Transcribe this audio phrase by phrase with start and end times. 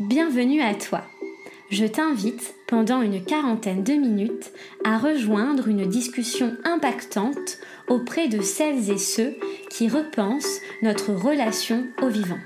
[0.00, 1.02] Bienvenue à toi.
[1.70, 4.52] Je t'invite pendant une quarantaine de minutes
[4.84, 9.34] à rejoindre une discussion impactante auprès de celles et ceux
[9.70, 12.38] qui repensent notre relation au vivant.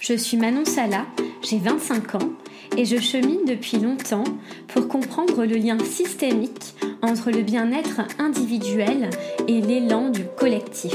[0.00, 1.06] Je suis Manon Sala,
[1.40, 2.32] j'ai 25 ans
[2.76, 4.24] et je chemine depuis longtemps
[4.68, 9.08] pour comprendre le lien systémique entre le bien-être individuel
[9.48, 10.94] et l'élan du collectif.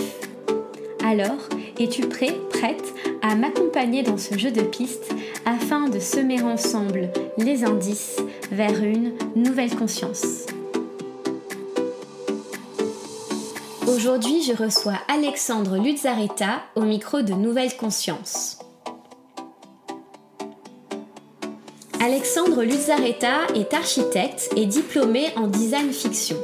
[1.04, 5.12] Alors, es-tu prêt, prête à m'accompagner dans ce jeu de pistes
[5.46, 8.18] afin de semer ensemble les indices
[8.52, 10.46] vers une nouvelle conscience?
[13.88, 18.60] Aujourd'hui, je reçois Alexandre Luzzaretta au micro de Nouvelle Conscience.
[22.02, 26.38] Alexandre Luzzaretta est architecte et diplômé en design fiction.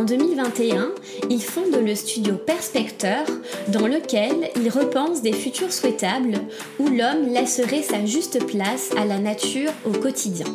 [0.00, 0.92] En 2021,
[1.28, 3.26] il fonde le studio Perspecteur
[3.68, 6.38] dans lequel il repense des futurs souhaitables
[6.78, 10.46] où l'homme laisserait sa juste place à la nature au quotidien.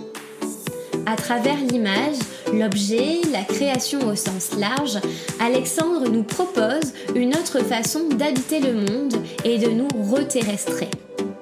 [1.06, 2.16] À travers l'image,
[2.52, 4.98] l'objet, la création au sens large,
[5.40, 10.90] Alexandre nous propose une autre façon d'habiter le monde et de nous reterrestrer.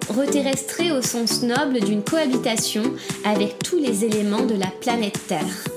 [0.10, 2.84] Reterrestrer au sens noble d'une cohabitation
[3.24, 5.73] avec tous les éléments de la planète Terre.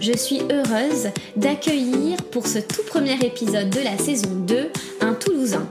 [0.00, 5.68] Je suis heureuse d'accueillir pour ce tout premier épisode de la saison 2 un Toulousain.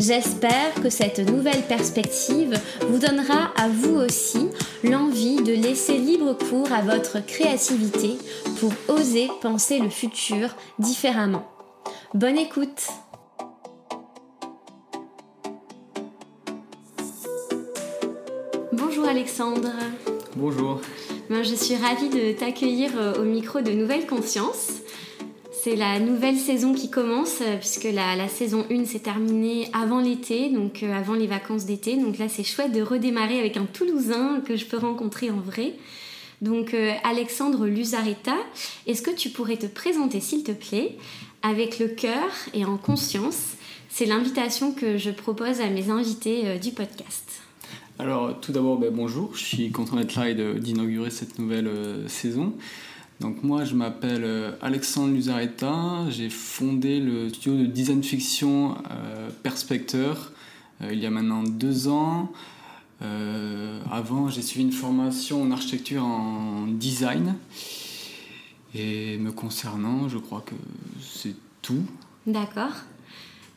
[0.00, 2.58] J'espère que cette nouvelle perspective
[2.88, 4.48] vous donnera à vous aussi
[4.82, 8.16] l'envie de laisser libre cours à votre créativité
[8.58, 11.46] pour oser penser le futur différemment.
[12.14, 12.88] Bonne écoute
[18.72, 19.68] Bonjour Alexandre.
[20.36, 20.80] Bonjour.
[21.30, 24.70] Je suis ravie de t'accueillir euh, au micro de Nouvelle Conscience.
[25.52, 30.48] C'est la nouvelle saison qui commence euh, puisque la, saison 1 s'est terminée avant l'été,
[30.48, 31.96] donc euh, avant les vacances d'été.
[31.96, 35.74] Donc là c'est chouette de redémarrer avec un Toulousain que je peux rencontrer en vrai.
[36.40, 38.36] Donc Alexandre Luzaretta,
[38.86, 40.96] est-ce que tu pourrais te présenter s'il te plaît
[41.42, 43.54] avec le cœur et en conscience?
[43.88, 47.47] C'est l'invitation que je propose à mes invités du podcast.
[48.00, 49.34] Alors, tout d'abord, ben, bonjour.
[49.34, 52.54] Je suis content d'être là et d'inaugurer cette nouvelle euh, saison.
[53.18, 56.08] Donc, moi, je m'appelle euh, Alexandre Luzaretta.
[56.08, 60.32] J'ai fondé le studio de design fiction euh, Perspecteur
[60.92, 62.30] il y a maintenant deux ans.
[63.90, 67.34] avant, j'ai suivi une formation en architecture en design.
[68.76, 70.54] Et me concernant, je crois que
[71.00, 71.82] c'est tout.
[72.28, 72.74] D'accord.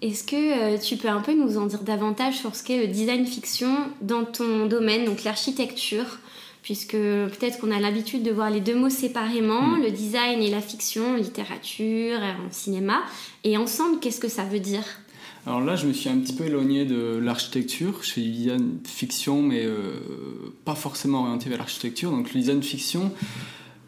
[0.01, 0.35] Est-ce que
[0.75, 3.75] euh, tu peux un peu nous en dire davantage sur ce qu'est le design fiction
[4.01, 6.19] dans ton domaine, donc l'architecture
[6.63, 9.81] Puisque peut-être qu'on a l'habitude de voir les deux mots séparément, mm.
[9.81, 13.01] le design et la fiction, littérature, en cinéma.
[13.43, 14.83] Et ensemble, qu'est-ce que ça veut dire?
[15.47, 17.99] Alors là, je me suis un petit peu éloigné de l'architecture.
[18.03, 19.93] Je fais du design fiction, mais euh,
[20.65, 22.11] pas forcément orienté vers l'architecture.
[22.11, 23.11] Donc le design fiction,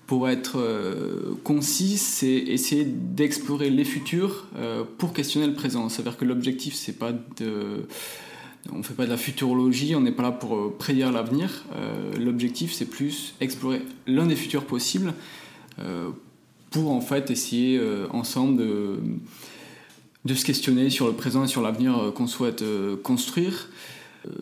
[0.08, 5.88] pour être euh, concis, c'est essayer d'explorer les futurs euh, pour questionner le présent.
[5.90, 7.88] C'est-à-dire que l'objectif, c'est pas de.
[8.72, 11.66] On ne fait pas de la futurologie, on n'est pas là pour euh, prédire l'avenir.
[12.18, 15.14] L'objectif, c'est plus explorer l'un des futurs possibles
[16.70, 17.82] pour en fait essayer
[18.12, 19.00] ensemble de,
[20.24, 22.64] de se questionner sur le présent et sur l'avenir qu'on souhaite
[23.04, 23.70] construire.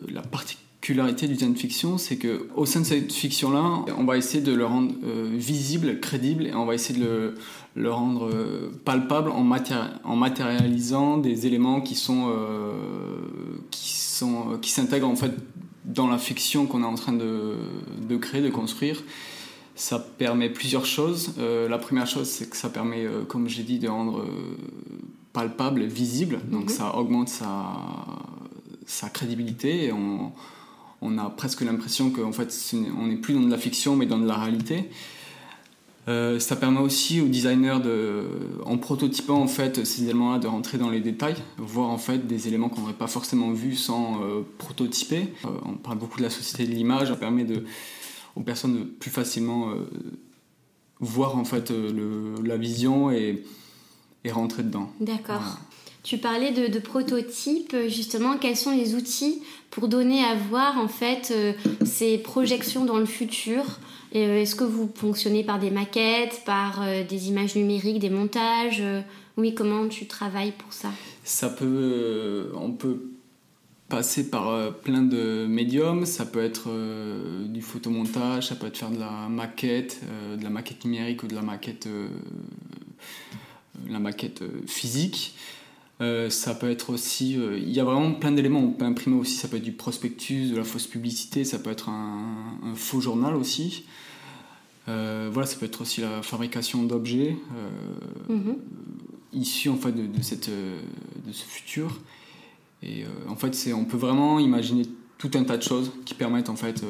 [0.08, 4.16] la partie particularité du design fiction, c'est que au sein de cette fiction-là, on va
[4.16, 7.36] essayer de le rendre euh, visible, crédible, et on va essayer de
[7.76, 12.72] le, rendre euh, palpable en, en, matérialisant des éléments qui sont euh,
[13.70, 15.30] qui sont qui s'intègrent en fait
[15.84, 17.58] dans la fiction qu'on est en train de,
[18.08, 19.04] de, créer, de construire.
[19.76, 21.34] Ça permet plusieurs choses.
[21.38, 24.26] la première chose, c'est que ça permet, comme j'ai dit, de rendre
[25.32, 26.40] palpable, visible.
[26.50, 26.68] Donc mhm.
[26.68, 27.72] ça augmente sa,
[28.84, 30.32] sa crédibilité et on,
[31.02, 32.52] on a presque l'impression qu'en fait
[32.98, 34.88] on n'est plus dans de la fiction mais dans de la réalité.
[36.08, 38.24] Euh, ça permet aussi aux designers de,
[38.64, 42.48] en prototypant en fait ces éléments-là de rentrer dans les détails, voir en fait des
[42.48, 45.28] éléments qu'on n'aurait pas forcément vus sans euh, prototyper.
[45.44, 47.64] Euh, on parle beaucoup de la société de l'image, ça permet de,
[48.34, 49.68] aux personnes de plus facilement
[50.98, 53.44] voir en fait la vision et,
[54.24, 54.90] et rentrer dedans.
[55.00, 55.58] D'accord.
[56.02, 59.40] Tu parlais de, prototypes, justement, quels sont les outils
[59.70, 61.52] pour donner à voir en fait euh,
[61.84, 63.62] ces projections dans le futur?
[64.16, 68.82] Euh, Est-ce que vous fonctionnez par des maquettes, par euh, des images numériques, des montages?
[69.36, 70.90] Oui, comment tu travailles pour ça?
[71.22, 73.10] Ça peut, on peut
[73.88, 76.04] passer par plein de médiums.
[76.04, 76.68] Ça peut être
[77.46, 80.00] du photomontage, ça peut être faire de la maquette,
[80.36, 81.88] de la maquette numérique ou de la maquette,
[83.88, 85.34] la maquette physique.
[86.00, 87.36] Euh, ça peut être aussi.
[87.38, 88.60] euh, Il y a vraiment plein d'éléments.
[88.60, 91.70] On peut imprimer aussi, ça peut être du prospectus, de la fausse publicité, ça peut
[91.70, 93.84] être un, un faux journal aussi.
[94.88, 97.36] Euh, voilà, ça peut être aussi la fabrication d'objets
[98.28, 98.56] Mhm.
[99.32, 102.00] issus en fait de, de cette, de ce futur.
[102.82, 104.86] Et en fait, c'est, on peut vraiment imaginer
[105.22, 106.86] tout un tas de choses qui permettent en fait euh,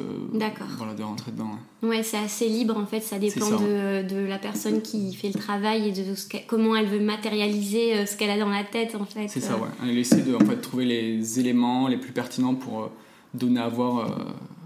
[0.77, 1.51] voilà, de rentrer dedans.
[1.83, 3.57] Ouais, c'est assez libre en fait, ça dépend ça.
[3.57, 7.93] de, de la personne qui fait le travail et de ce comment elle veut matérialiser
[7.95, 9.27] euh, ce qu'elle a dans la tête en fait.
[9.27, 9.69] C'est ça, Euh, ouais.
[9.83, 12.89] Elle essaie de en fait, trouver les éléments les plus pertinents pour
[13.35, 14.09] donner à voir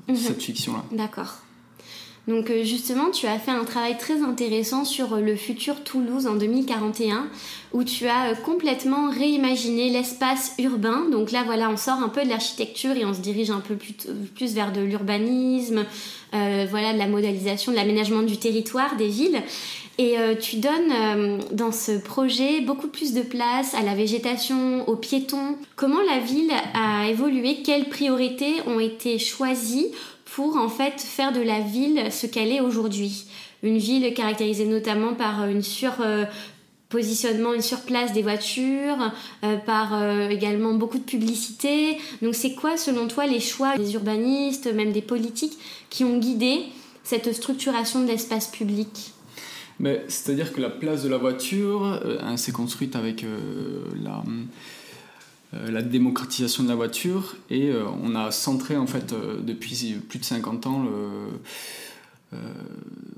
[0.07, 0.15] Mhm.
[0.15, 0.85] cette fiction-là.
[0.93, 1.35] D'accord.
[2.27, 6.27] Donc euh, justement, tu as fait un travail très intéressant sur euh, le futur Toulouse
[6.27, 7.27] en 2041,
[7.71, 11.05] où tu as euh, complètement réimaginé l'espace urbain.
[11.09, 13.75] Donc là, voilà, on sort un peu de l'architecture et on se dirige un peu
[13.75, 15.85] plus, vers de l'urbanisme,
[16.33, 19.41] voilà, de la modélisation, de l'aménagement du territoire, des villes.
[19.97, 25.57] Et tu donnes dans ce projet beaucoup plus de place à la végétation, aux piétons.
[25.75, 27.61] Comment la ville a évolué?
[27.63, 29.87] Quelles priorités ont été choisies
[30.33, 33.25] pour en fait faire de la ville ce qu'elle est aujourd'hui
[33.63, 36.25] Une ville caractérisée notamment par une sur euh,
[36.93, 39.11] une surplace des voitures,
[39.43, 41.97] euh, par euh, également beaucoup de publicité.
[42.21, 45.57] Donc c'est quoi selon toi les choix des urbanistes, même des politiques,
[45.89, 46.61] qui ont guidé
[47.03, 49.13] cette structuration de l'espace public?
[50.07, 54.43] C'est-à-dire que la place de la voiture euh, s'est construite avec euh, la, euh,
[55.53, 60.19] la démocratisation de la voiture et euh, on a centré en fait euh, depuis plus
[60.19, 60.85] de 50 ans
[62.33, 62.37] euh,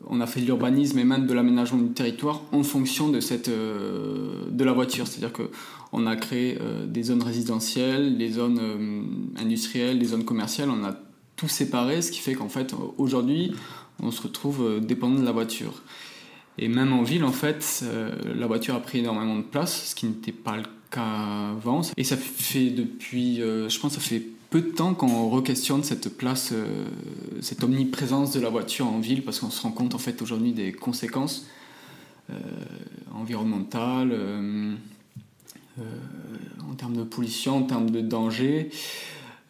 [0.08, 3.48] on a fait de l'urbanisme et même de l'aménagement du territoire en fonction de, cette,
[3.48, 5.08] euh, de la voiture.
[5.08, 5.50] C'est-à-dire que
[5.92, 9.02] on a créé euh, des zones résidentielles, des zones euh,
[9.42, 10.70] industrielles, des zones commerciales.
[10.70, 10.96] On a
[11.36, 13.54] tout séparé, ce qui fait qu'en fait aujourd'hui
[14.02, 15.82] on se retrouve euh, dépendant de la voiture.
[16.58, 19.96] Et même en ville, en fait, euh, la voiture a pris énormément de place, ce
[19.96, 20.64] qui n'était pas le
[20.98, 21.82] avant.
[21.98, 26.18] Et ça fait depuis, euh, je pense, ça fait peu de temps qu'on re-questionne cette
[26.18, 26.86] place, euh,
[27.42, 30.54] cette omniprésence de la voiture en ville, parce qu'on se rend compte en fait aujourd'hui
[30.54, 31.46] des conséquences
[32.32, 32.34] euh,
[33.14, 34.14] environnementales,
[36.70, 38.70] en termes de pollution, en termes de danger.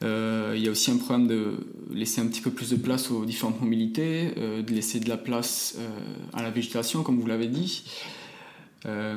[0.01, 1.57] Il y a aussi un problème de
[1.91, 5.75] laisser un petit peu plus de place aux différentes mobilités, de laisser de la place
[6.33, 7.83] à la végétation, comme vous l'avez dit.
[8.85, 9.15] Euh,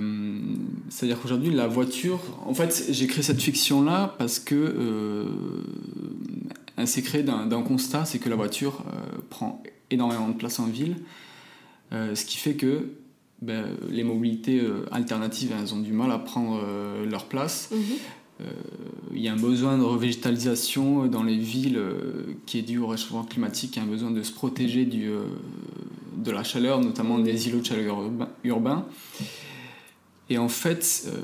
[0.88, 2.20] C'est-à-dire qu'aujourd'hui, la voiture.
[2.46, 4.54] En fait, j'ai créé cette fiction-là parce que.
[4.54, 5.24] Euh,
[6.78, 10.66] elle s'est créée d'un constat c'est que la voiture euh, prend énormément de place en
[10.66, 10.96] ville.
[11.92, 12.88] Euh, ce qui fait que
[13.42, 14.60] ben, les mobilités
[14.90, 16.60] alternatives, elles ont du mal à prendre
[17.04, 17.70] leur place.
[17.72, 18.46] Mhm.
[19.14, 21.80] Il y a un besoin de revégétalisation dans les villes
[22.46, 25.10] qui est dû au réchauffement climatique, il y a un besoin de se protéger du,
[26.16, 28.86] de la chaleur, notamment des îlots de chaleur urbain- urbains.
[30.30, 31.20] Et en fait, euh,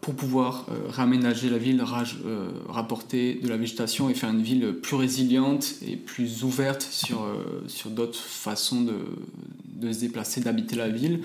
[0.00, 1.82] pour pouvoir euh, réaménager la ville,
[2.24, 7.26] euh, rapporter de la végétation et faire une ville plus résiliente et plus ouverte sur,
[7.66, 8.98] sur d'autres façons de,
[9.66, 11.22] de se déplacer, d'habiter la ville,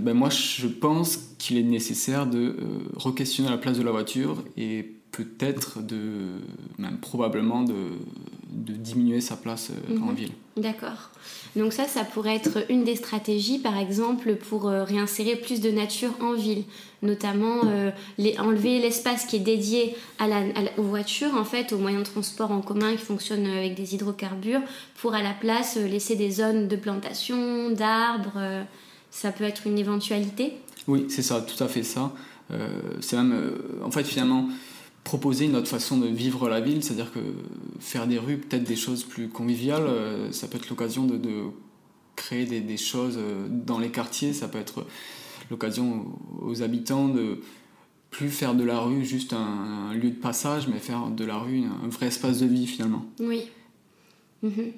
[0.00, 2.56] ben moi je pense qu'il est nécessaire de
[2.96, 6.40] re-questionner la place de la voiture et peut-être de,
[6.76, 7.74] même probablement de,
[8.52, 10.14] de diminuer sa place euh, en Mhm.
[10.14, 10.30] ville.
[10.56, 11.10] D'accord.
[11.56, 15.70] Donc ça, ça pourrait être une des stratégies, par exemple, pour euh, réinsérer plus de
[15.70, 16.64] nature en ville,
[17.02, 21.44] notamment euh, les, enlever l'espace qui est dédié à la, à la- aux voitures, en
[21.44, 24.60] fait, aux moyens de transport en commun qui fonctionnent avec des hydrocarbures,
[25.00, 28.40] pour à la place laisser des zones de plantation, d'arbres.
[29.10, 30.54] ça peut être une éventualité?
[30.88, 32.12] Oui, c'est ça, tout à fait ça.
[33.00, 33.52] C'est même,
[33.84, 34.48] en fait, finalement,
[35.10, 37.18] proposer une autre façon de vivre la ville, c'est-à-dire que
[37.80, 41.18] faire des rues, peut-être des choses plus conviviales, euh, ça peut être l'occasion de,
[42.14, 44.86] créer des, choses euh, dans les quartiers, ça peut être
[45.50, 46.06] l'occasion
[46.40, 47.40] aux, habitants de
[48.10, 51.38] plus faire de la rue juste un, un lieu de passage, mais faire de la
[51.38, 53.04] rue un vrai espace de vie finalement.
[53.18, 53.48] Oui.
[54.44, 54.72] Mhm.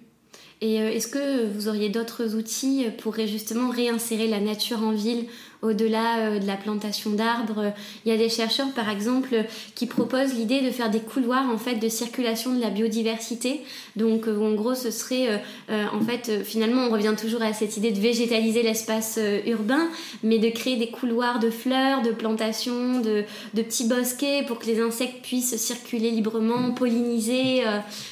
[0.62, 5.24] Et euh, est-ce que vous auriez d'autres outils pour justement réinsérer la nature en ville
[5.60, 7.72] au-delà euh, de la plantation d'arbres?
[8.06, 11.58] Il y a des chercheurs par exemple qui proposent l'idée de faire des couloirs en
[11.58, 13.62] fait de circulation de la biodiversité.
[13.96, 17.90] Donc euh, en gros ce serait en fait finalement on revient toujours à cette idée
[17.90, 19.88] de végétaliser l'espace urbain
[20.22, 24.80] mais de créer des couloirs de fleurs, de plantations, de, petits bosquets pour que les
[24.80, 27.62] insectes puissent circuler librement, polliniser.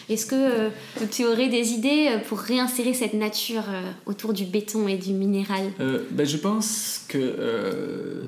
[0.09, 0.71] Est-ce que
[1.11, 5.73] tu aurais des idées pour réinsérer cette nature euh, autour du béton et du minéral?
[5.81, 8.23] Euh, ben, je pense que euh,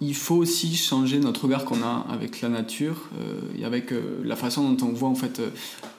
[0.00, 3.92] il faut aussi changer notre regard qu'on a avec la nature euh, et avec
[4.24, 5.40] la façon dont on voit en fait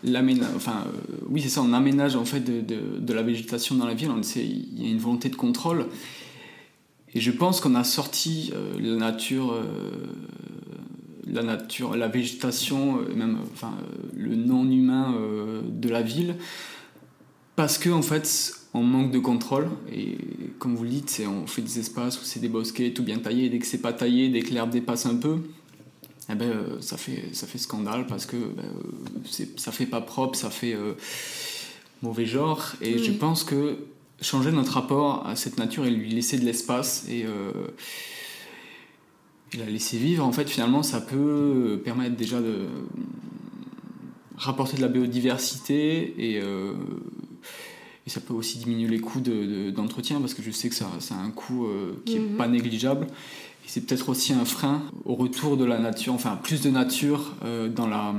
[0.03, 0.49] l'aménage.
[0.55, 0.85] Enfin,
[1.29, 4.11] oui, c'est ça, on aménage en fait de la végétation dans la ville.
[4.11, 5.87] On sait, il y a une volonté de contrôle.
[7.13, 9.55] Et je pense qu'on a sorti la nature
[11.29, 13.73] la nature, la végétation, même enfin,
[14.15, 15.13] le non-humain
[15.67, 16.35] de la ville,
[17.57, 19.67] parce que en fait, on manque de contrôle.
[19.91, 20.17] Et
[20.59, 23.49] comme vous le dites, on fait des espaces où c'est des bosquets tout bien taillés.
[23.49, 25.39] dès que c'est pas taillé, dès que l'herbe dépasse un peu,
[26.29, 30.01] eh ben, euh, ça, fait, ça fait scandale parce que ben, euh, ça fait pas
[30.01, 30.93] propre, ça fait euh,
[32.03, 32.73] mauvais genre.
[32.79, 33.79] Et je pense que
[34.21, 37.25] changer notre rapport à cette nature et lui laisser de l'espace et,
[39.57, 42.67] la laisser vivre, en fait, finalement, ça peut permettre déjà de
[44.35, 46.41] rapporter de la biodiversité et
[48.07, 51.15] et ça peut aussi diminuer les coûts d'entretien parce que je sais que ça, ça
[51.15, 52.37] a un coût euh, qui n'est mhm.
[52.37, 53.05] pas négligeable.
[53.05, 57.33] Et c'est peut-être aussi un frein au retour de la nature, enfin plus de nature
[57.43, 58.15] euh, dans, la,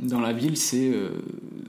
[0.00, 1.10] dans la ville, c'est euh,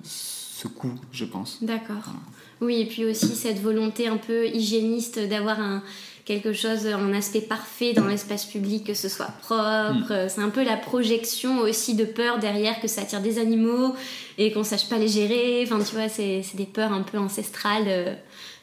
[0.03, 1.61] ce coût, je pense.
[1.61, 2.13] D'accord.
[2.61, 5.83] Oui, et puis aussi cette volonté un peu hygiéniste d'avoir un,
[6.25, 10.25] quelque chose en aspect parfait dans l'espace public, que ce soit propre.
[10.25, 10.29] Mm.
[10.29, 13.95] C'est un peu la projection aussi de peur derrière que ça attire des animaux
[14.39, 15.63] et qu'on sache pas les gérer.
[15.63, 18.15] Enfin, tu vois, c'est des peurs un peu ancestrales, euh,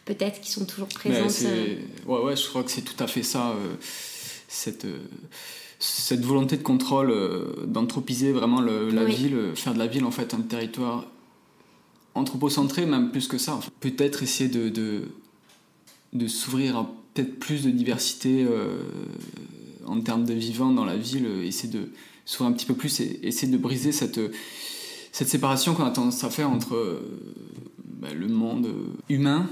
[0.05, 1.33] peut-être, qui sont toujours présentes.
[1.45, 1.77] Euh.
[2.07, 3.51] Ouais, ouais, je crois que c'est tout à fait ça.
[3.51, 3.75] Euh,
[4.49, 4.87] cette
[5.79, 7.13] cette volonté de contrôle,
[7.67, 11.07] d'anthropiser vraiment la ville, faire de la ville en fait un territoire
[12.15, 13.59] anthropocentré, même plus que ça.
[13.81, 15.09] Peut-être essayer de, de,
[16.13, 18.79] de s'ouvrir à peut-être plus de diversité euh,
[19.87, 21.91] en termes de vivants dans la ville, euh, essayer de
[22.25, 24.21] s'ouvrir un petit peu plus et essayer de briser cette,
[25.11, 27.01] cette séparation qu'on a tendance à faire entre euh,
[28.01, 28.69] bah, le monde
[29.09, 29.49] humain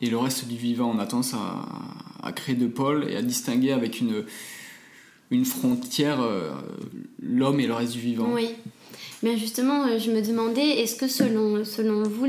[0.00, 0.92] et le reste du vivant.
[0.94, 4.24] On a tendance à, créer deux pôles et à distinguer avec une,
[5.30, 6.22] une frontière
[7.20, 8.28] l'homme et le reste du vivant.
[8.32, 8.50] Oui.
[9.22, 12.26] Mais justement, euh, je me demandais, est-ce que selon, selon vous,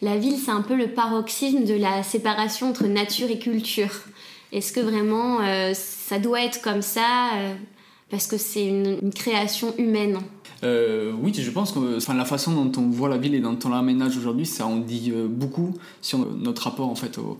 [0.00, 4.04] la ville, c'est un peu le paroxysme de la séparation entre nature et culture?
[4.52, 7.54] Est-ce que vraiment euh, ça doit être comme ça euh,
[8.10, 10.18] parce que c'est une, création humaine?
[10.62, 13.68] Oui, je pense que enfin, la façon dont on voit la ville et dont on
[13.70, 17.38] l'aménage aujourd'hui, ça en dit beaucoup sur notre rapport en fait au,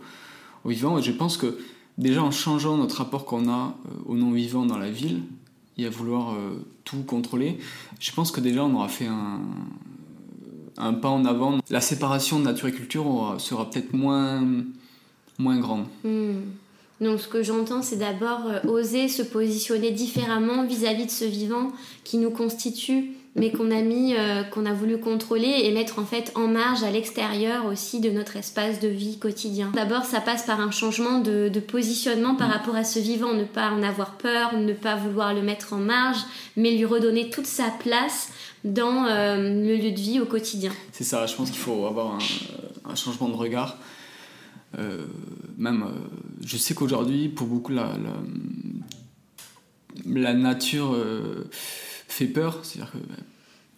[0.63, 0.97] au vivant.
[0.97, 1.59] Et je pense que
[1.99, 3.75] déjà en changeant notre rapport qu'on a
[4.07, 5.21] au non-vivant dans la ville,
[5.77, 7.57] et à vouloir euh, tout contrôler,
[7.99, 9.39] je pense que déjà on aura fait un,
[10.77, 11.59] un pas en avant.
[11.69, 14.43] La séparation de nature et culture sera peut-être moins,
[15.39, 15.85] moins grande.
[16.03, 16.41] Hmm.
[17.01, 21.71] Donc ce que j'entends, c'est d'abord euh, oser se positionner différemment vis-à-vis de ce vivant
[22.03, 26.05] qui nous constitue mais qu'on a mis, euh, qu'on a voulu contrôler et mettre en
[26.05, 29.71] fait en marge à l'extérieur aussi de notre espace de vie quotidien.
[29.73, 33.71] D'abord, ça passe par un changement de, positionnement par rapport à ce vivant, ne pas
[33.71, 36.17] en avoir peur, ne pas vouloir le mettre en marge,
[36.57, 38.29] mais lui redonner toute sa place
[38.65, 40.71] dans euh, le lieu de vie au quotidien.
[40.91, 43.77] C'est ça, je pense qu'il faut avoir un, changement de regard.
[45.61, 45.85] Même,
[46.45, 47.93] je sais qu'aujourd'hui, pour beaucoup, la,
[50.33, 50.95] nature
[52.07, 52.59] fait peur.
[52.63, 53.15] C'est-à-dire que bah,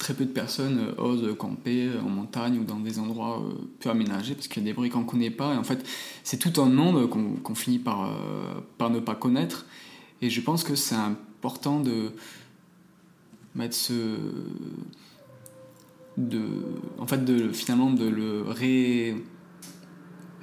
[0.04, 3.90] très peu de personnes euh, osent camper en montagne ou dans des endroits euh, peu
[3.90, 5.54] aménagés parce qu'il y a des bruits qu'on ne connaît pas.
[5.54, 5.86] Et en fait,
[6.24, 9.66] c'est tout un monde qu'on finit par, euh, par ne pas connaître.
[10.22, 12.12] Et je pense que c'est important de
[13.56, 14.18] mettre ce.
[16.18, 16.44] De,
[17.00, 19.16] en fait, de, finalement, de le ré,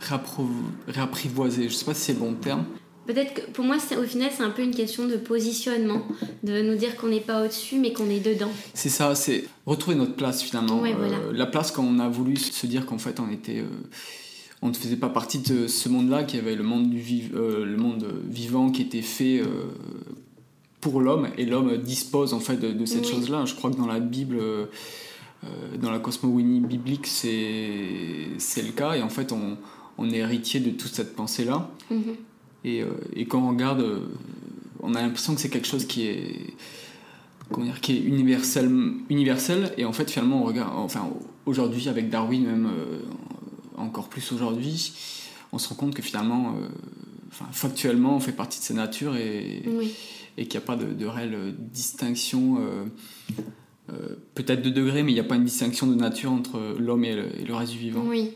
[0.01, 1.63] réapprivoiser.
[1.63, 2.65] Je ne sais pas si c'est le bon terme,
[3.13, 6.03] Peut-être que pour moi, au final, c'est un peu une question de positionnement,
[6.45, 8.51] de nous dire qu'on n'est pas au-dessus, mais qu'on est dedans.
[8.73, 10.81] C'est ça, c'est retrouver notre place finalement.
[10.85, 13.59] Euh, la place qu'on a voulu se dire qu'en fait, on était.
[13.59, 13.89] Euh,
[14.63, 17.65] on ne faisait pas partie de ce monde-là, qu'il y avait le monde, du euh,
[17.65, 19.43] le monde vivant qui était fait
[20.81, 23.45] pour l'homme, et l'homme dispose en fait de, cette chose-là.
[23.45, 24.39] Je crois que dans la Bible,
[25.79, 29.57] dans la cosmogonie biblique, c'est le cas, et en fait, on,
[30.01, 31.71] on est héritier de toute cette pensée-là.
[32.65, 34.07] Et, euh, et quand on regarde, euh,
[34.81, 36.55] on a l'impression que c'est quelque chose qui est,
[37.51, 38.71] comment dire, qui est universel,
[39.11, 39.73] universel.
[39.77, 41.09] Et en fait, finalement, on regarde, enfin,
[41.45, 43.01] aujourd'hui, avec Darwin, même euh,
[43.77, 44.95] encore plus aujourd'hui,
[45.53, 46.55] on se rend compte que finalement,
[47.29, 49.63] enfin, factuellement, on fait partie de sa nature et,
[50.39, 52.59] et qu'il n'y a pas de, de réelle distinction.
[54.35, 57.17] peut-être de degré, mais il n'y a pas une distinction de nature entre l'homme et,
[57.41, 58.05] et, le reste du vivant.
[58.07, 58.35] Oui.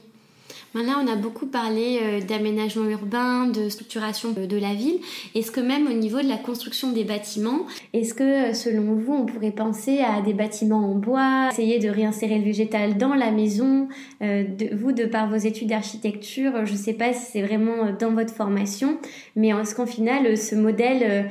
[0.75, 4.99] Là, on a beaucoup parlé euh, d'aménagement urbain, de structuration de la ville.
[5.37, 7.61] Est-ce que même au niveau de la construction des bâtiments,
[7.93, 11.89] est-ce que euh, selon vous, on pourrait penser à des bâtiments en bois, essayer de
[11.89, 13.89] réinsérer le végétal dans la maison
[14.23, 18.11] euh, Vous, de par vos études d'architecture, je ne sais pas si c'est vraiment dans
[18.11, 18.99] votre formation,
[19.37, 21.31] mais est-ce qu'en final, ce modèle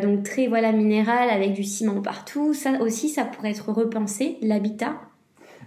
[0.00, 4.94] donc très voilà minéral avec du ciment partout, ça aussi, ça pourrait être repensé, l'habitat?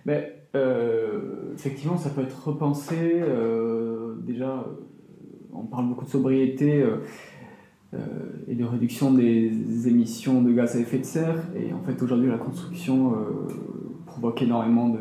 [0.05, 0.23] Ben,
[0.55, 2.95] euh, effectivement, ça peut être repensé.
[2.99, 4.65] Euh, déjà,
[5.53, 6.83] on parle beaucoup de sobriété.
[8.47, 11.43] et de réduction des émissions de gaz à effet de serre.
[11.55, 13.13] Et en fait, aujourd'hui, la construction
[14.05, 14.99] provoque énormément de,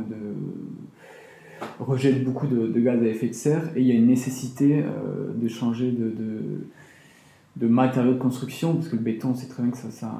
[1.80, 4.82] rejette beaucoup de, gaz à effet de serre et il y a une nécessité
[5.34, 6.14] de changer de,
[7.56, 10.10] de, matériaux de construction parce que le béton, c'est très bien que ça, ça,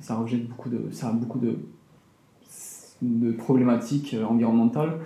[0.00, 1.58] ça, rejette beaucoup de, ça a beaucoup de,
[3.02, 4.98] de problématiques environnementales.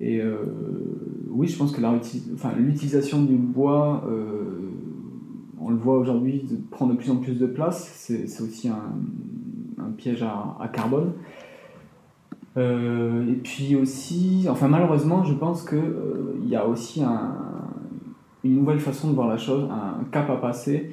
[0.00, 0.38] Et euh,
[1.28, 1.80] oui, je pense que
[2.58, 4.70] l'utilisation du bois, euh,
[5.60, 7.90] on le voit aujourd'hui, prend de plus en plus de place.
[7.94, 11.12] C'est aussi un, piège à, carbone.
[12.56, 15.94] Euh, et puis aussi, enfin malheureusement, je pense qu'il
[16.42, 17.36] il y a aussi un,
[18.42, 20.90] une nouvelle façon de voir la chose, un cap à passer.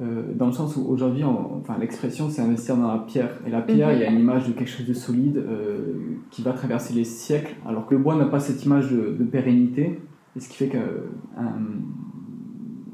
[0.00, 3.30] Euh, dans le sens où aujourd'hui, enfin, l'expression c'est investir dans la pierre.
[3.46, 5.94] Et la pierre, il y a une image de quelque chose de solide euh,
[6.30, 10.00] qui va traverser les siècles, alors que le bois n'a pas cette image de, pérennité.
[10.34, 10.78] Et ce qui fait que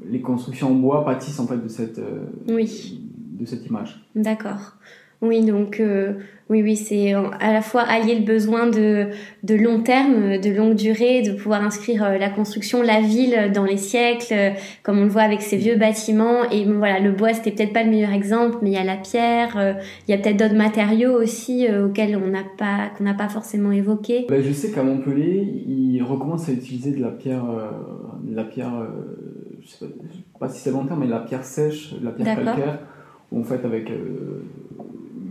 [0.05, 2.01] les constructions en bois pâtissent en fait de cette,
[2.49, 3.01] oui.
[3.31, 4.05] de cette image.
[4.15, 4.75] D'accord.
[5.21, 6.13] Oui, donc euh,
[6.49, 9.09] oui, oui, c'est à la fois allier le besoin de,
[9.43, 13.65] de long terme, de longue durée, de pouvoir inscrire euh, la construction, la ville dans
[13.65, 14.49] les siècles, euh,
[14.81, 16.49] comme on le voit avec ces vieux bâtiments.
[16.51, 18.95] Et voilà, le bois, c'était peut-être pas le meilleur exemple, mais il y a la
[18.95, 19.75] pierre,
[20.07, 23.73] il y a peut-être d'autres matériaux aussi auxquels on n'a pas qu'on n'a pas forcément
[23.73, 24.25] évoqué.
[24.29, 27.43] Ben, je sais qu'à Montpellier, ils recommencent à utiliser de la pierre,
[28.23, 28.87] de la pierre,
[29.61, 29.85] je sais
[30.39, 32.79] pas, si c'est longtemps, mais de la pierre sèche, de la pierre calcaire,
[33.33, 33.91] où en fait avec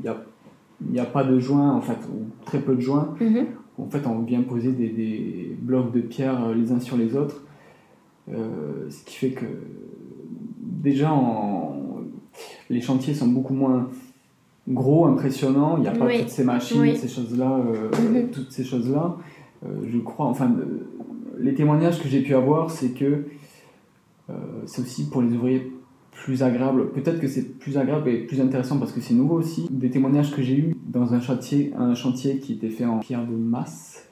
[0.02, 3.14] n'y a, pas de joints, en fait, ou très peu de joints.
[3.20, 3.46] Mhm.
[3.78, 7.42] En fait, on vient poser des, blocs de pierre euh, les uns sur les autres.
[8.32, 9.46] Euh, ce qui fait que
[10.60, 11.12] déjà,
[12.68, 13.88] les chantiers sont beaucoup moins
[14.68, 15.76] gros, impressionnants.
[15.76, 18.30] Il n'y a pas toutes ces machines, ces choses-là, euh, mhm.
[18.30, 19.16] toutes ces choses-là.
[19.64, 20.54] je crois, enfin,
[21.38, 23.24] les témoignages que j'ai pu avoir, c'est que
[24.66, 25.72] c'est aussi pour les ouvriers
[26.25, 26.90] plus agréable.
[26.90, 29.68] Peut-être que c'est plus agréable et plus intéressant parce que c'est nouveau aussi.
[29.70, 33.26] Des témoignages que j'ai eus dans un chantier, un chantier qui était fait en pierre
[33.26, 34.04] de masse.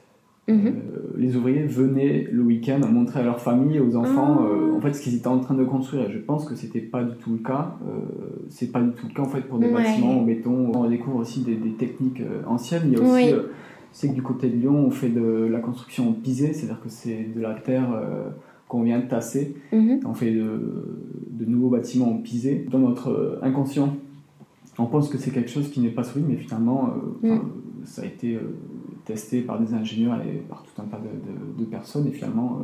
[0.47, 0.67] Mhm.
[0.67, 0.71] Euh,
[1.17, 4.45] les ouvriers venaient le week-end montrer à leur famille, aux enfants, ah.
[4.45, 6.09] euh, en fait ce qu'ils étaient en train de construire.
[6.09, 7.75] je pense que c'était pas du tout le cas.
[7.85, 7.99] Euh,
[8.49, 10.71] c'est pas du tout le cas en fait pour des bâtiments en béton.
[10.73, 12.83] On découvre aussi des, techniques anciennes.
[12.85, 13.35] Il y a aussi,
[13.91, 17.27] c'est que du côté de Lyon, on fait de la construction pisée, c'est-à-dire que c'est
[17.35, 17.89] de la terre
[18.67, 19.55] qu'on vient de tasser.
[19.71, 20.01] Mhm.
[20.05, 22.65] On fait de, nouveaux bâtiments pisés.
[22.69, 23.95] Dans notre euh, inconscient,
[24.77, 27.41] on pense que c'est quelque chose qui n'est pas solide, mais finalement, euh, mhm.
[27.85, 28.55] ça a été euh,
[29.05, 30.99] testé par des ingénieurs et par tout un tas
[31.57, 32.07] de, personnes.
[32.07, 32.59] Et finalement,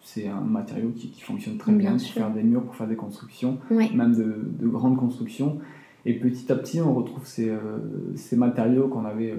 [0.00, 3.58] c'est un matériau qui, fonctionne très bien, pour faire des murs, pour faire des constructions,
[3.70, 5.58] même de, grandes constructions.
[6.06, 7.50] Et petit à petit, on retrouve ces,
[8.14, 9.34] ces matériaux qu'on avait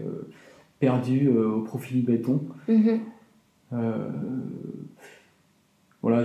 [0.80, 2.42] perdus au profit du béton.
[2.68, 3.00] Mhm
[6.06, 6.24] voilà,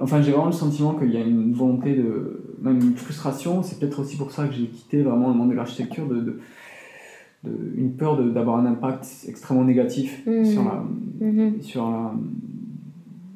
[0.00, 3.62] enfin j'ai vraiment le sentiment qu'il y a une volonté de, même une frustration.
[3.62, 6.40] C'est peut-être aussi pour ça que j'ai quitté vraiment le monde de l'architecture, de,
[7.44, 10.44] de, une peur d'avoir un impact extrêmement négatif mmh.
[10.46, 10.84] sur la,
[11.24, 11.62] mmh.
[11.62, 12.12] sur la,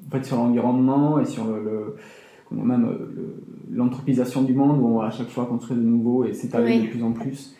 [0.06, 1.94] en fait, sur l'environnement et sur le,
[2.50, 2.88] même
[3.70, 6.86] l'anthropisation du monde où on va à chaque fois construire de nouveau et s'étaler de
[6.88, 7.54] plus en plus.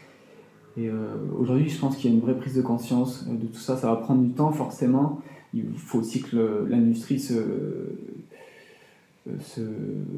[0.77, 3.61] Et euh, aujourd'hui, je pense qu'il y a une vraie prise de conscience de tout
[3.61, 3.77] ça.
[3.77, 5.21] Ça va prendre du temps, forcément.
[5.55, 7.35] Il faut aussi que l'industrie se,
[9.41, 9.61] se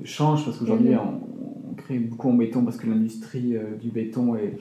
[0.04, 1.00] change parce qu'aujourd'hui mhm.
[1.70, 4.56] on, crée beaucoup en béton parce que l'industrie euh, du béton est,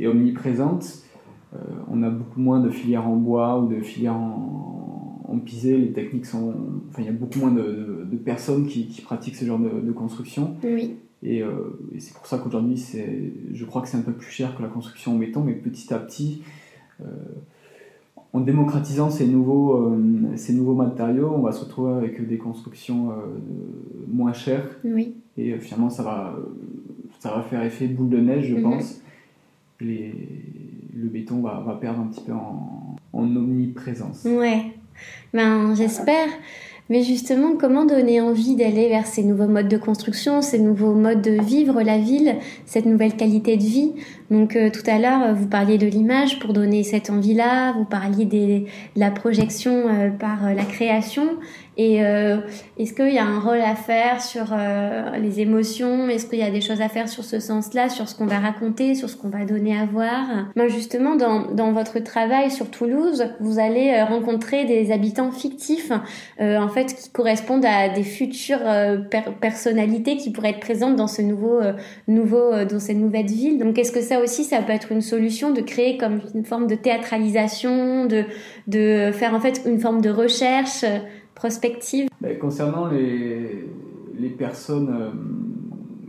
[0.00, 1.02] est omniprésente.
[1.54, 1.58] Euh,
[1.90, 5.76] on a beaucoup moins de filières en bois ou de filières en, en pisé.
[5.76, 6.54] Les techniques sont.
[6.88, 9.80] Enfin, il y a beaucoup moins de, de, personnes qui, qui, pratiquent ce genre de,
[9.80, 10.56] de construction.
[10.64, 10.96] Oui.
[11.22, 12.82] Et, euh, et c'est pour ça qu'aujourd'hui,
[13.52, 15.92] je crois que c'est un peu plus cher que la construction en béton, mais petit
[15.92, 16.42] à petit,
[18.36, 23.10] en démocratisant ces nouveaux, euh, ces nouveaux matériaux, on va se retrouver avec des constructions
[23.10, 23.14] euh,
[24.08, 24.68] moins chères.
[24.84, 25.14] Oui.
[25.38, 26.36] Et euh, finalement, ça va,
[27.18, 28.62] ça va faire effet boule de neige, je mhm.
[28.62, 29.00] pense.
[29.80, 30.12] Les,
[30.94, 34.24] le béton va, va, perdre un petit peu en, en omniprésence.
[34.24, 34.74] Ouais.
[35.32, 36.28] Ben, j'espère.
[36.88, 41.20] Mais justement, comment donner envie d'aller vers ces nouveaux modes de construction, ces nouveaux modes
[41.20, 43.92] de vivre la ville, cette nouvelle qualité de vie?
[44.30, 48.24] Donc euh, tout à l'heure, vous parliez de l'image pour donner cette envie-là, vous parliez
[48.24, 51.26] de la projection euh, par euh, la création.
[51.76, 52.38] Et euh,
[52.78, 56.08] est-ce qu'il y a un rôle à faire sur euh, les émotions?
[56.08, 58.38] Est-ce qu'il y a des choses à faire sur ce sens-là, sur ce qu'on va
[58.38, 60.24] raconter, sur ce qu'on va donner à voir?
[60.56, 65.92] Ben Justement, dans, dans votre travail sur Toulouse, vous allez euh, rencontrer des habitants fictifs,
[66.40, 68.98] euh, en fait, qui correspondent à des futures euh,
[69.40, 71.60] personnalités qui pourraient être présentes dans ce nouveau,
[72.08, 73.58] nouveau, dans cette nouvelle ville.
[73.58, 76.66] Donc, est-ce que ça aussi, ça peut être une solution de créer comme une forme
[76.66, 78.24] de théâtralisation, de,
[78.66, 80.84] de faire en fait une forme de recherche
[81.36, 83.68] prospective ben, Concernant les,
[84.18, 85.10] les personnes, euh,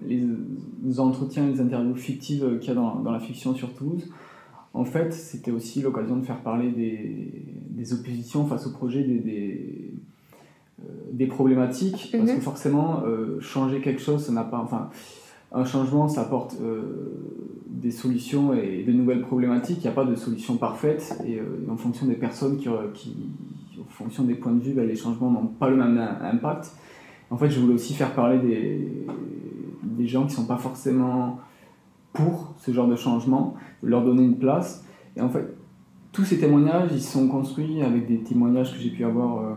[0.08, 4.10] les, entretiens, les interviews fictives qu'il y a dans, dans, la fiction sur Toulouse,
[4.74, 9.20] en fait, c'était aussi l'occasion de faire parler des, des, oppositions face au projet, des,
[9.20, 9.94] des,
[11.12, 12.42] des problématiques, parce que mhm.
[12.42, 13.04] forcément,
[13.40, 14.60] changer quelque chose, ça n'a pas.
[14.60, 14.90] Enfin,
[15.52, 16.56] un changement, ça apporte
[17.68, 19.80] des solutions et de nouvelles problématiques.
[19.80, 22.70] Il n'y a pas de solution parfaite, et, en fonction des personnes qui,
[23.90, 26.72] fonction des points de vue, ben, les changements n'ont pas le même impact.
[27.30, 29.06] En fait, je voulais aussi faire parler des,
[29.84, 31.40] des gens qui ne sont pas forcément
[32.14, 34.84] pour ce genre de changement, leur donner une place.
[35.16, 35.46] Et en fait,
[36.12, 39.54] tous ces témoignages, ils sont construits avec des témoignages que j'ai pu avoir, euh,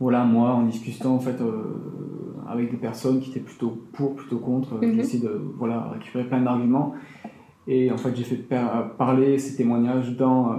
[0.00, 1.62] voilà, moi, en discutant en fait euh,
[2.48, 4.74] avec des personnes qui étaient plutôt pour, plutôt contre.
[4.74, 4.94] Mhm.
[4.94, 6.94] J'ai essayé de voilà, récupérer plein d'arguments.
[7.68, 8.42] Et en fait, j'ai fait
[8.96, 10.56] parler ces témoignages dans, euh,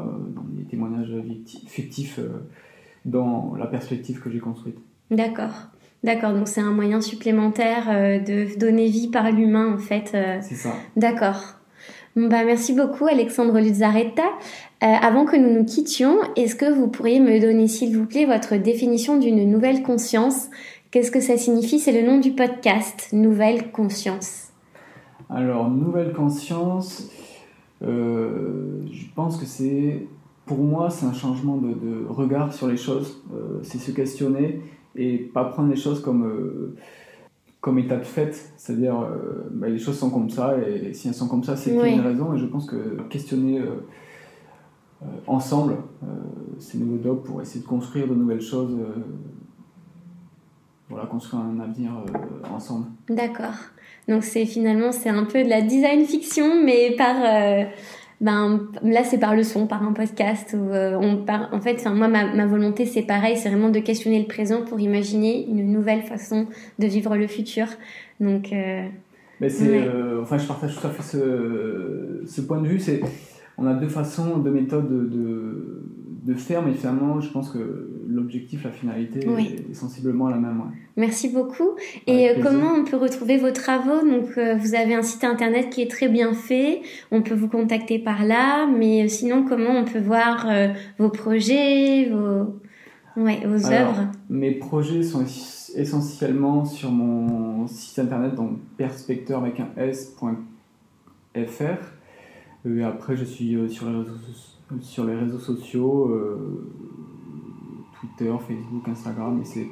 [0.69, 1.13] témoignages
[1.67, 2.19] fictifs
[3.05, 4.77] dans la perspective que j'ai construite.
[5.11, 5.69] D'accord.
[6.03, 10.11] D'accord, donc c'est un moyen supplémentaire euh, de donner vie par l'humain en fait.
[10.13, 10.37] Euh.
[10.41, 10.73] C'est ça.
[10.95, 11.55] D'accord.
[12.15, 14.23] Bah, merci beaucoup Alexandre Luzaretta.
[14.81, 18.25] Euh, avant que nous nous quittions, est-ce que vous pourriez me donner s'il vous plaît
[18.25, 20.49] votre définition d'une nouvelle conscience?
[20.91, 21.79] Qu'est-ce que ça signifie?
[21.79, 24.47] C'est le nom du podcast, Nouvelle Conscience.
[25.29, 27.11] Alors, Nouvelle Conscience,
[27.81, 30.07] je pense que c'est,
[30.49, 33.23] pour moi, c'est un changement de, de regard sur les choses.
[33.61, 34.61] c'est se questionner
[34.95, 36.75] et pas prendre les choses comme, euh,
[37.61, 41.13] comme état de fait, c'est-à-dire euh, bah, les choses sont comme ça et, si elles
[41.13, 42.33] sont comme ça, c'est qu'il y a une raison.
[42.33, 45.77] Et je pense que questionner euh, ensemble
[46.57, 48.75] ces nouveaux docs pour essayer de construire de nouvelles choses,
[50.89, 51.91] voilà, construire un avenir
[52.53, 52.87] ensemble.
[53.07, 53.55] D'accord.
[54.09, 57.15] Donc c'est finalement c'est un peu de la design fiction, mais par
[58.21, 61.49] ben là c'est par le son, par un podcast où euh, on part.
[61.53, 64.79] En fait, moi ma, ma volonté c'est pareil, c'est vraiment de questionner le présent pour
[64.79, 66.47] imaginer une nouvelle façon
[66.79, 67.67] de vivre le futur.
[68.19, 68.51] Donc.
[68.51, 68.87] Euh,
[69.39, 72.79] mais c'est, euh, enfin, je partage tout à fait ce, ce point de vue.
[72.79, 72.99] C'est,
[73.59, 75.83] on a deux façons, deux méthodes de, de,
[76.23, 80.61] de faire, mais finalement, je pense que l'objectif, la finalité est sensiblement la même.
[80.97, 81.71] Merci beaucoup.
[82.07, 84.01] Et euh, comment on peut retrouver vos travaux?
[84.01, 86.81] Donc, euh, vous avez un site internet qui est très bien fait.
[87.11, 88.67] On peut vous contacter par là.
[88.67, 90.47] Mais euh, sinon, comment on peut voir
[90.97, 92.55] vos projets, vos,
[93.21, 94.07] ouais, vos œuvres?
[94.29, 95.23] Mes projets sont
[95.75, 100.39] essentiellement sur mon site internet, donc perspecteur avec un s.fr.
[102.65, 106.11] Et après, je suis sur les réseaux, sur les réseaux sociaux.
[107.99, 109.67] Twitter, Facebook, Instagram, et c'est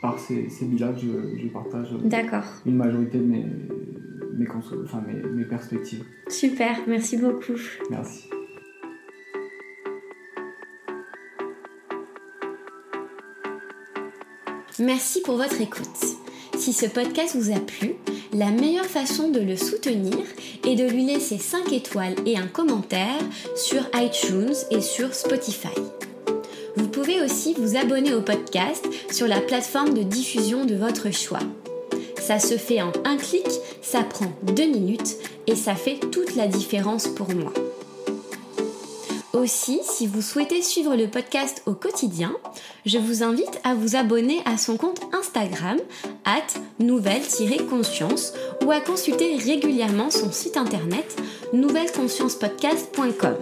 [0.00, 1.88] par ces, ces que je, partage
[2.66, 3.46] une majorité de mes,
[4.34, 4.46] mes,
[4.84, 6.04] enfin, mes, mes perspectives.
[6.28, 7.58] Super, merci beaucoup.
[7.90, 8.28] Merci.
[14.78, 16.21] Merci pour votre écoute.
[16.62, 17.96] Si ce podcast vous a plu,
[18.32, 20.16] la meilleure façon de le soutenir
[20.64, 23.18] est de lui laisser 5 étoiles et un commentaire
[23.56, 25.74] sur iTunes et sur Spotify.
[26.76, 31.42] Vous pouvez aussi vous abonner au podcast sur la plateforme de diffusion de votre choix.
[32.20, 33.48] Ça se fait en un clic,
[33.82, 35.16] ça prend deux minutes
[35.48, 37.52] et ça fait toute la différence pour moi.
[39.32, 42.32] Aussi, si vous souhaitez suivre le podcast au quotidien,
[42.86, 45.78] je vous invite à vous abonner à son compte Instagram,
[46.24, 51.16] at nouvelle-conscience, ou à consulter régulièrement son site internet
[51.52, 53.36] nouvelleconsciencepodcast.com.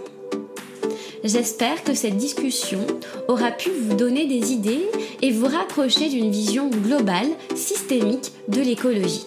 [1.23, 2.81] J'espère que cette discussion
[3.29, 4.89] aura pu vous donner des idées
[5.21, 9.27] et vous rapprocher d'une vision globale, systémique de l'écologie.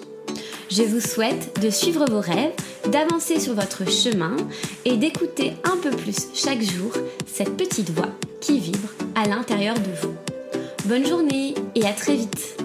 [0.71, 2.53] Je vous souhaite de suivre vos rêves,
[2.89, 4.35] d'avancer sur votre chemin
[4.85, 6.91] et d'écouter un peu plus chaque jour
[7.27, 8.09] cette petite voix
[8.41, 10.15] qui vibre à l'intérieur de vous.
[10.85, 12.62] Bonne journée et à très vite